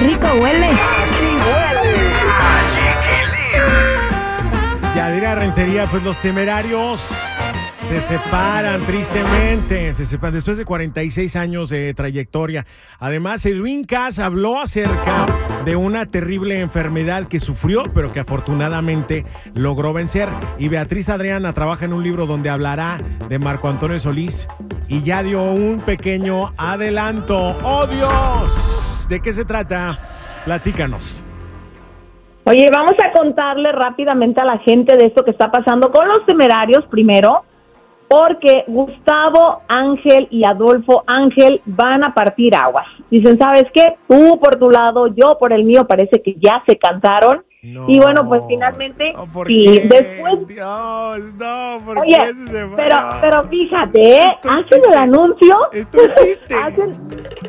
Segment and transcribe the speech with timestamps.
[0.00, 0.68] rico huele.
[4.94, 7.02] Yadira Rentería, pues los temerarios
[7.88, 12.64] se separan tristemente, se separan después de 46 años de trayectoria.
[12.98, 15.26] Además, Edwin Cass habló acerca
[15.64, 20.28] de una terrible enfermedad que sufrió, pero que afortunadamente logró vencer.
[20.58, 24.48] Y Beatriz Adriana trabaja en un libro donde hablará de Marco Antonio Solís
[24.88, 27.58] y ya dio un pequeño adelanto.
[27.62, 28.81] ¡Oh Dios!
[29.08, 29.98] ¿De qué se trata?
[30.44, 31.24] Platícanos.
[32.44, 36.26] Oye, vamos a contarle rápidamente a la gente de esto que está pasando con los
[36.26, 37.44] temerarios primero,
[38.08, 42.86] porque Gustavo Ángel y Adolfo Ángel van a partir aguas.
[43.10, 43.96] Dicen, ¿sabes qué?
[44.08, 47.44] Tú por tu lado, yo por el mío, parece que ya se cansaron.
[47.64, 47.84] No.
[47.88, 52.96] Y bueno, pues finalmente, No, ¿por sí, después Dios, no, ¿por Oye, qué se pero,
[53.20, 54.36] pero fíjate, ¿eh?
[54.42, 55.56] Hacen el anuncio.
[55.72, 56.54] Estoy triste.
[56.56, 56.98] Hacen-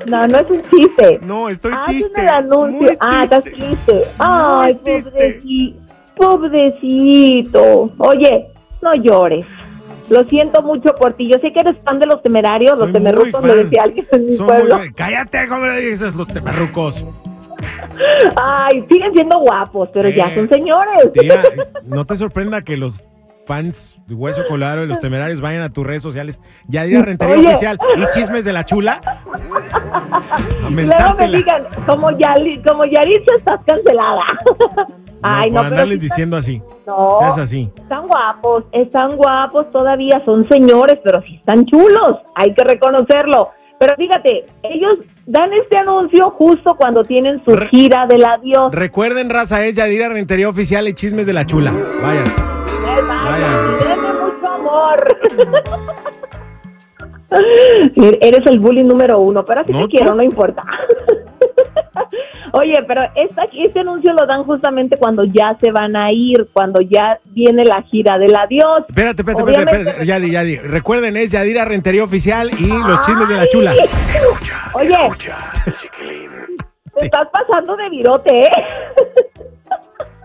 [0.06, 1.20] no, no es un chiste.
[1.24, 2.22] No, estoy Hacen triste.
[2.22, 2.80] el anuncio.
[2.90, 4.02] muy Ah, estás triste.
[4.20, 5.12] Ay, triste.
[5.42, 5.76] pobreci-
[6.16, 7.90] pobrecito.
[7.98, 8.48] Oye,
[8.84, 9.48] no llores.
[10.10, 11.28] Lo siento mucho por ti.
[11.28, 14.26] Yo sé que eres fan de los temerarios, Soy los temerrucos, me decía alguien en
[14.28, 14.78] mi Son pueblo.
[14.78, 17.04] muy- Cállate, ¿cómo le dices los temerrucos?
[18.36, 21.12] Ay, siguen siendo guapos, pero ya son señores.
[21.14, 21.42] Tía,
[21.84, 23.04] no te sorprenda que los
[23.46, 26.40] fans de Hueso Colorado y los temerarios vayan a tus redes sociales.
[26.68, 27.48] Ya dirá Rentería Oye.
[27.50, 29.02] Oficial y chismes de la chula.
[30.70, 34.22] Luego me digan, como, Yali, como Yaritza estás cancelada.
[35.22, 36.62] Ay, no, no, por pero andarles están- diciendo así.
[36.86, 37.72] No, Seas así.
[37.78, 43.52] están guapos, están guapos todavía, son señores, pero sí están chulos, hay que reconocerlo.
[43.84, 48.72] Pero fíjate, ellos dan este anuncio justo cuando tienen su Re- gira del adiós.
[48.72, 51.74] Recuerden, raza, es Yadira Rentería Oficial y chismes de la chula.
[52.02, 52.24] Vayan.
[52.88, 53.48] Ay, vaya, vaya.
[53.82, 55.18] y denme mucho amor.
[58.22, 60.62] Eres el bullying número uno, pero así No, te quiero, no importa.
[62.54, 66.82] Oye, pero esta, este anuncio lo dan justamente cuando ya se van a ir, cuando
[66.82, 68.84] ya viene la gira del adiós.
[68.90, 70.06] Espérate, espérate, Obviamente- espérate, espérate.
[70.06, 70.58] Yadi, Yadi.
[70.58, 73.72] Recuerden, es Yadira Rentería Oficial y los chismes de la chula.
[73.72, 73.78] Ay.
[74.74, 74.98] Oye,
[76.98, 78.50] te estás pasando de virote, ¿eh?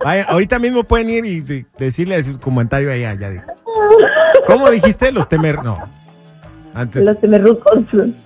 [0.29, 3.39] Ahorita mismo pueden ir y y decirle su comentario ahí a Yadi.
[4.47, 5.11] ¿Cómo dijiste?
[5.13, 5.63] Los temer...
[5.63, 5.98] No.
[6.79, 7.03] Antes.
[7.03, 7.81] Los temerrucos,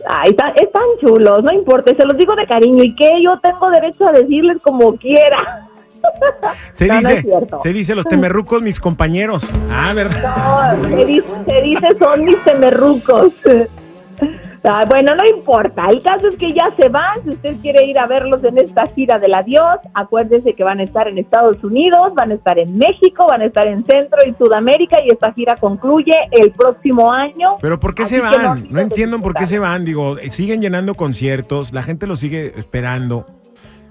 [0.06, 3.70] ay, están, están chulos, no importa, se los digo de cariño y que yo tengo
[3.70, 5.68] derecho a decirles como quiera.
[6.74, 7.24] Se No, dice,
[7.62, 9.48] se dice los temerrucos mis compañeros.
[9.70, 10.76] Ah, ¿verdad?
[10.76, 13.28] No, se dice, se dice son mis temerrucos.
[14.64, 15.88] Ah, bueno, no importa.
[15.90, 17.20] El caso es que ya se van.
[17.24, 20.84] Si usted quiere ir a verlos en esta gira del adiós, acuérdense que van a
[20.84, 24.34] estar en Estados Unidos, van a estar en México, van a estar en Centro y
[24.34, 27.56] Sudamérica y esta gira concluye el próximo año.
[27.60, 28.46] Pero ¿por qué Así se no van?
[28.46, 29.84] olviden No entiendo por qué se van.
[29.84, 33.26] Digo, eh, siguen llenando conciertos, la gente los sigue esperando.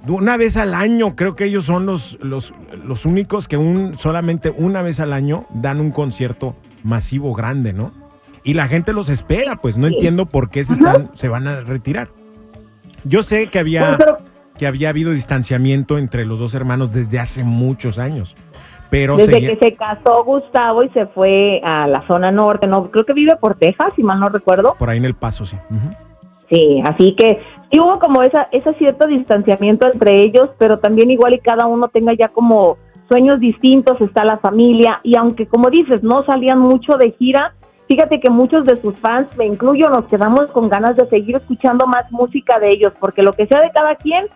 [0.07, 2.53] Una vez al año, creo que ellos son los, los,
[2.85, 7.91] los únicos que un, solamente una vez al año dan un concierto masivo grande, ¿no?
[8.43, 11.61] Y la gente los espera, pues no entiendo por qué se, están, se van a
[11.61, 12.09] retirar.
[13.03, 13.97] Yo sé que había,
[14.57, 18.35] que había habido distanciamiento entre los dos hermanos desde hace muchos años,
[18.89, 22.89] pero Desde seguía- que se casó Gustavo y se fue a la zona norte, no
[22.91, 24.75] creo que vive por Texas, si mal no recuerdo.
[24.77, 25.57] por ahí en el paso, sí.
[26.49, 27.39] Sí, así que
[27.71, 31.87] sí hubo como esa, ese cierto distanciamiento entre ellos, pero también igual y cada uno
[31.87, 32.77] tenga ya como
[33.07, 37.53] sueños distintos, está la familia, y aunque como dices, no salían mucho de gira,
[37.91, 41.85] fíjate que muchos de sus fans, me incluyo, nos quedamos con ganas de seguir escuchando
[41.87, 44.27] más música de ellos, porque lo que sea de cada quien,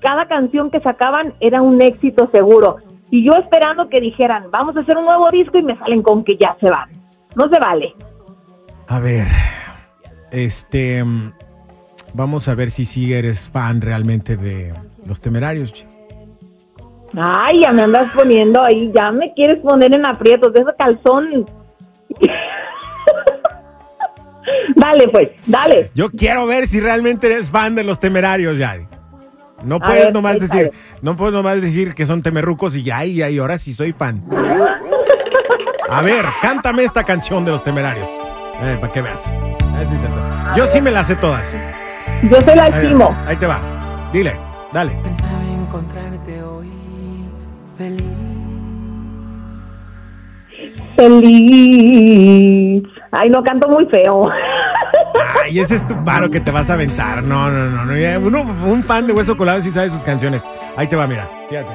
[0.00, 2.78] cada canción que sacaban era un éxito seguro.
[3.12, 6.24] Y yo esperando que dijeran, vamos a hacer un nuevo disco y me salen con
[6.24, 6.90] que ya se van.
[7.36, 7.94] No se vale.
[8.88, 9.28] A ver,
[10.32, 11.04] este,
[12.14, 14.74] vamos a ver si sí eres fan realmente de
[15.06, 15.86] los temerarios.
[17.16, 21.46] Ay, ya me andas poniendo ahí, ya me quieres poner en aprietos de ese calzón.
[24.76, 25.90] Dale, pues, dale.
[25.94, 28.86] Yo quiero ver si realmente eres fan de los temerarios, Yadi.
[29.64, 33.22] No puedes ver, nomás decir, no puedes nomás decir que son temerrucos y ya, y,
[33.22, 34.22] y ahora sí soy fan.
[35.88, 38.08] A ver, cántame esta canción de los temerarios.
[38.62, 39.32] Eh, para que veas.
[39.32, 39.86] Ver
[40.56, 41.58] Yo sí me las sé todas.
[42.30, 43.16] Yo soy la Ahí, estimo.
[43.26, 43.60] ahí te va.
[44.12, 44.36] Dile,
[44.72, 44.92] dale.
[45.02, 46.68] Pensaba encontrarte hoy
[47.76, 48.04] feliz.
[50.96, 52.82] Feliz.
[53.10, 54.28] Ay, no canto muy feo.
[55.44, 57.22] Ay, ese es tu paro que te vas a aventar.
[57.22, 57.84] No, no, no.
[57.84, 57.92] no.
[58.26, 60.42] Uno, un fan de Hueso Colado sí sabe sus canciones.
[60.74, 61.28] Ahí te va, mira.
[61.50, 61.68] Fíjate.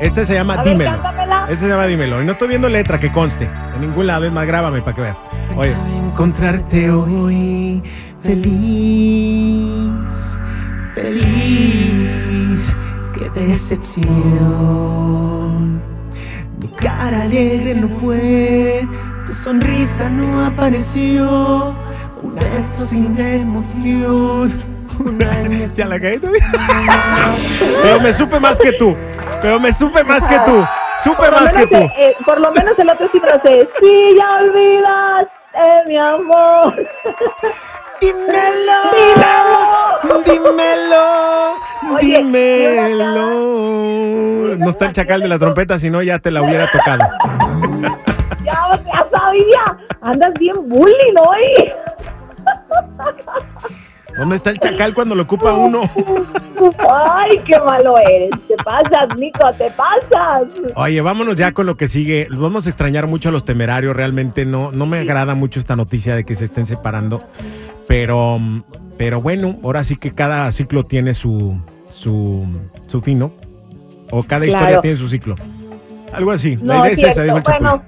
[0.00, 0.92] Este se llama A ver, Dímelo.
[0.92, 1.42] cántamela.
[1.50, 2.22] Este se llama Dímelo.
[2.22, 3.50] Y no estoy viendo letra que conste.
[3.74, 4.24] En ningún lado.
[4.24, 5.20] Es más, grábame para que veas.
[5.56, 5.72] Oye.
[5.72, 7.82] Pensaba encontrarte hoy
[8.22, 10.38] feliz,
[10.94, 12.78] feliz.
[13.14, 14.06] qué decepción.
[16.60, 18.86] Mi cara alegre no fue,
[19.26, 21.74] tu sonrisa no apareció.
[22.22, 24.62] Un beso sin emoción.
[24.98, 26.44] Una Ya la caí también.
[27.82, 28.96] Pero me supe más que tú.
[29.40, 30.64] Pero me supe más que tú.
[31.02, 31.76] Supe Por más que tú.
[31.76, 33.68] eh, eh, por lo menos el otro sí me lo sé.
[33.80, 36.74] Sí, ya olvidas, eh, mi amor.
[38.00, 38.80] Dímelo.
[40.22, 40.22] Dímelo.
[40.24, 41.54] Dímelo.
[41.96, 43.26] Oye, Dímelo.
[44.58, 47.00] No está el chacal de la trompeta, si no ya te la hubiera tocado.
[48.44, 49.78] Ya, ya sabía.
[50.02, 51.72] Andas bien bullying hoy.
[54.16, 55.82] ¿Dónde está el chacal cuando lo ocupa uno?
[56.90, 58.30] Ay, qué malo eres.
[58.46, 60.52] Te pasas, Nico, te pasas.
[60.74, 62.28] Oye, vámonos ya con lo que sigue.
[62.30, 63.96] Vamos a extrañar mucho a los temerarios.
[63.96, 67.22] Realmente no, no me agrada mucho esta noticia de que se estén separando.
[67.88, 68.38] Pero,
[68.98, 71.56] pero bueno, ahora sí que cada ciclo tiene su,
[71.88, 72.46] su,
[72.86, 73.32] su fin, ¿no?
[74.10, 75.36] O cada historia tiene su ciclo.
[76.12, 76.56] Algo así.
[76.56, 77.70] No, La idea es es esa, dijo el Chapulín.
[77.70, 77.82] Bueno,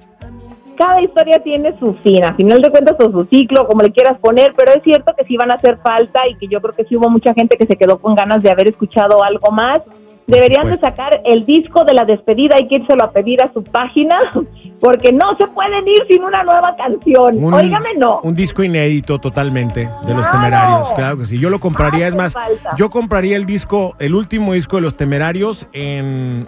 [0.75, 4.19] cada historia tiene su fin, a final de cuentas o su ciclo, como le quieras
[4.19, 6.85] poner, pero es cierto que sí van a hacer falta y que yo creo que
[6.85, 9.81] sí hubo mucha gente que se quedó con ganas de haber escuchado algo más.
[10.27, 13.63] Deberían de sacar el disco de la despedida, hay que írselo a pedir a su
[13.63, 14.19] página,
[14.81, 17.45] porque no se pueden ir sin una nueva canción.
[17.45, 18.21] Un- Óigame, no.
[18.23, 20.91] Un disco inédito totalmente de los temerarios.
[20.97, 21.39] Claro que sí.
[21.39, 22.71] Yo lo compraría, es Hace más, falta.
[22.77, 26.47] yo compraría el disco, el último disco de los temerarios en.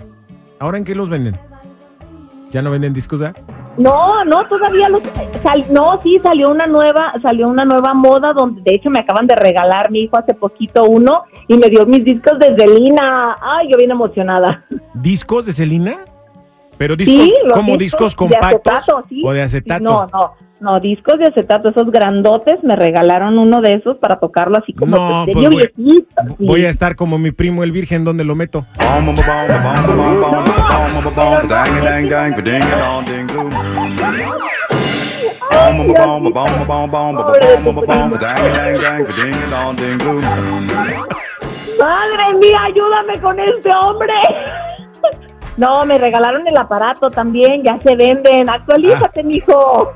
[0.58, 1.36] ¿Ahora en qué los venden?
[2.52, 3.34] ¿Ya no venden discos, ya?
[3.78, 5.02] No, no, todavía los
[5.42, 9.26] sal- no, sí salió una nueva, salió una nueva moda donde de hecho me acaban
[9.26, 13.36] de regalar mi hijo hace poquito uno y me dio mis discos de Zelina.
[13.40, 14.64] Ay, yo bien emocionada.
[14.94, 15.98] ¿Discos de Celina?
[16.78, 19.22] ¿Pero discos sí, como discos compactos de acetato, sí.
[19.24, 19.82] o de acetato?
[19.84, 24.58] No, no, no, discos de acetato, esos grandotes, me regalaron uno de esos para tocarlo
[24.58, 26.46] así como No, pues serio voy- viejito, sí.
[26.46, 28.66] Voy a estar como mi primo el Virgen, ¿dónde lo meto?
[41.78, 44.12] Madre mía, ayúdame con este hombre.
[45.56, 48.48] No, me regalaron el aparato también, ya se venden.
[48.48, 49.92] Actualízate, mijo.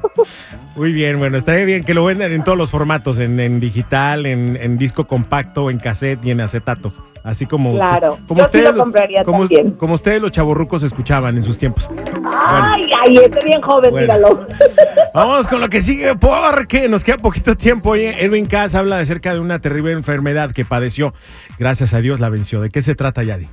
[0.77, 4.25] Muy bien, bueno, estaría bien que lo vendan en todos los formatos, en, en digital,
[4.27, 6.93] en, en disco compacto, en cassette y en acetato.
[7.23, 9.73] Así como, Claro, como yo sí lo compraría como, también.
[9.73, 11.91] como ustedes los chavorrucos escuchaban en sus tiempos.
[12.35, 14.07] Ay, ay, este bien joven, Bueno.
[14.15, 14.47] míralo.
[15.15, 17.91] Vamos con lo que sigue porque nos queda poquito tiempo.
[17.91, 21.13] Oye, Edwin Cass habla acerca de una terrible enfermedad que padeció.
[21.59, 22.63] Gracias a Dios la venció.
[22.63, 23.49] ¿De qué se trata, Yadi?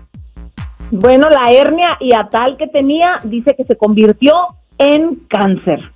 [0.92, 4.34] Bueno, la hernia hiatal que tenía dice que se convirtió
[4.78, 5.92] en cáncer.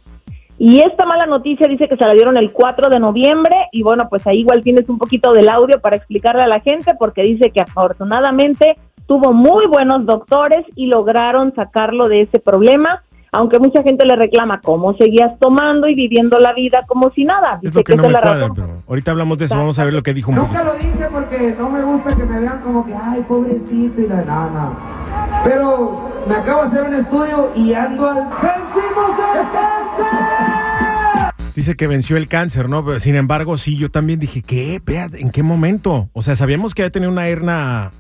[0.57, 4.07] Y esta mala noticia dice que se la dieron el 4 de noviembre y bueno,
[4.09, 7.51] pues ahí igual tienes un poquito del audio para explicarle a la gente porque dice
[7.51, 8.77] que afortunadamente
[9.07, 13.01] tuvo muy buenos doctores y lograron sacarlo de ese problema,
[13.33, 17.56] aunque mucha gente le reclama cómo seguías tomando y viviendo la vida como si nada.
[17.56, 18.56] Es Dice lo que no esa me es la cuadra, razón.
[18.56, 19.56] pero ahorita hablamos de eso.
[19.57, 20.73] Vamos a ver lo que dijo un Nunca poquito.
[20.88, 24.26] lo dije porque no me gusta que me vean como que, ay, pobrecito y la
[24.26, 25.42] nada.
[25.45, 28.18] Pero me acabo de hacer un estudio y ando al...
[28.18, 31.33] ¡Vencimos el cáncer!
[31.56, 32.83] Dice que venció el cáncer, ¿no?
[32.85, 34.81] Pero, sin embargo, sí, yo también dije, ¿qué?
[35.14, 36.09] ¿En qué momento?
[36.14, 37.92] O sea, sabíamos que había tenido una hernia,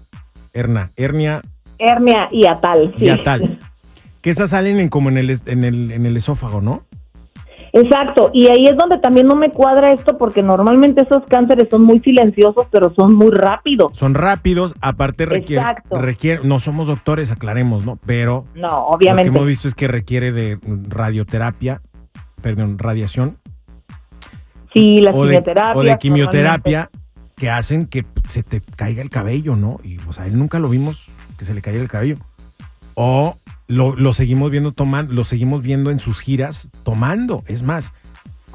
[0.53, 1.41] hernia, hernia
[1.77, 3.05] Hernia hiatal, sí.
[3.05, 3.59] hiatal.
[4.21, 6.83] Que esas salen en, como en el, en, el, en el esófago, ¿no?
[7.73, 11.83] Exacto, y ahí es donde también no me cuadra esto porque normalmente esos cánceres son
[11.83, 13.97] muy silenciosos, pero son muy rápidos.
[13.97, 17.97] Son rápidos, aparte requiere, requiere, no somos doctores, aclaremos, ¿no?
[18.05, 19.31] Pero No, lo obviamente.
[19.31, 20.59] que hemos visto es que requiere de
[20.89, 21.81] radioterapia,
[22.41, 23.37] perdón, radiación
[24.73, 25.77] Sí, las o de, quimioterapias.
[25.77, 26.89] o de quimioterapia
[27.37, 29.79] que hacen que se te caiga el cabello, ¿no?
[29.83, 32.17] Y pues a él nunca lo vimos que se le caiga el cabello.
[32.95, 37.43] O lo, lo seguimos viendo tomando, lo seguimos viendo en sus giras tomando.
[37.47, 37.93] Es más,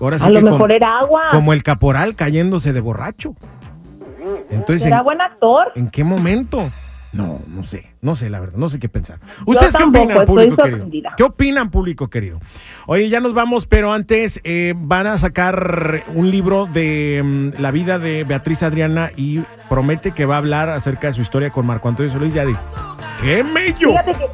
[0.00, 1.22] ahora sí A lo mejor como, era agua.
[1.30, 3.34] como el caporal cayéndose de borracho.
[4.50, 5.72] Entonces, Era ¿en, buen actor.
[5.76, 6.58] en qué momento?
[7.16, 9.18] No, no sé, no sé la verdad, no sé qué pensar.
[9.46, 10.76] ¿Ustedes qué tampoco, opinan, público querido?
[10.78, 11.14] sorprendida.
[11.16, 12.40] ¿Qué opinan, público querido?
[12.86, 17.70] Oye, ya nos vamos, pero antes eh, van a sacar un libro de mm, la
[17.70, 21.66] vida de Beatriz Adriana y promete que va a hablar acerca de su historia con
[21.66, 22.34] Marco Antonio Solís.
[22.34, 22.54] Ya di,
[23.20, 23.90] ¡qué mello!
[23.90, 24.26] Fíjate que,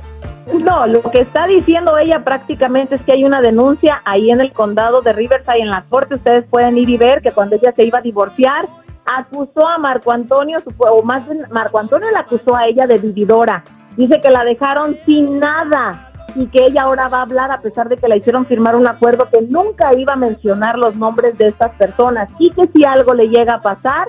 [0.59, 4.53] no, lo que está diciendo ella prácticamente es que hay una denuncia ahí en el
[4.53, 6.17] condado de Riverside, en la corte.
[6.17, 8.69] Ustedes pueden ir y ver que cuando ella se iba a divorciar,
[9.05, 13.65] acusó a Marco Antonio, o más bien Marco Antonio la acusó a ella de vividora.
[13.97, 17.89] Dice que la dejaron sin nada y que ella ahora va a hablar a pesar
[17.89, 21.49] de que la hicieron firmar un acuerdo que nunca iba a mencionar los nombres de
[21.49, 24.09] estas personas y que si algo le llega a pasar,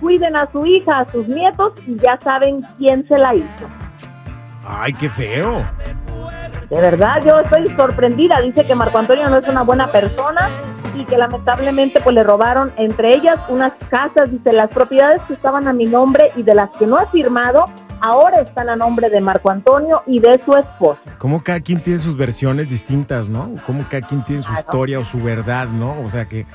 [0.00, 3.68] cuiden a su hija, a sus nietos y ya saben quién se la hizo.
[4.66, 5.64] Ay, qué feo.
[6.68, 8.40] De verdad, yo estoy sorprendida.
[8.40, 10.48] Dice que Marco Antonio no es una buena persona
[11.00, 15.66] y que lamentablemente pues le robaron entre ellas unas casas, dice, las propiedades que estaban
[15.68, 17.64] a mi nombre y de las que no ha firmado,
[18.00, 21.00] ahora están a nombre de Marco Antonio y de su esposa.
[21.18, 23.50] Como cada quien tiene sus versiones distintas, ¿no?
[23.66, 24.60] Como cada quien tiene su Claro.
[24.66, 26.00] historia o su verdad, ¿no?
[26.02, 26.46] O sea que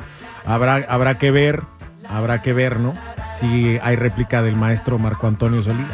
[0.45, 1.61] habrá, habrá que ver,
[2.09, 2.93] habrá que ver, ¿no?
[3.35, 5.91] Si hay réplica del maestro Marco Antonio Solís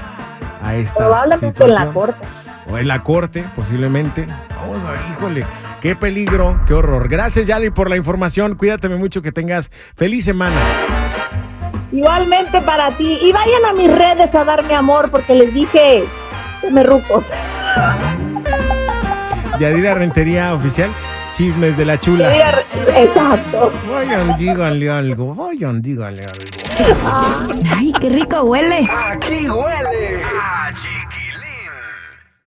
[0.63, 1.85] a esta Probablemente en situación.
[1.87, 2.27] la corte.
[2.71, 4.27] O en la corte, posiblemente.
[4.55, 5.43] Vamos a ver, híjole,
[5.81, 7.09] qué peligro, qué horror.
[7.09, 8.55] Gracias, Yali, por la información.
[8.55, 10.55] Cuídate mucho, que tengas feliz semana.
[11.91, 13.19] Igualmente para ti.
[13.21, 16.03] Y vayan a mis redes a darme amor porque les dije
[16.61, 17.25] que me rucos.
[19.59, 20.89] Yadira Rentería Oficial,
[21.35, 22.33] chismes de la chula.
[22.95, 23.71] Exacto.
[23.89, 26.45] Vayan, díganle algo, vayan, díganle algo.
[27.69, 28.87] Ay, qué rico huele.
[28.89, 30.21] Aquí huele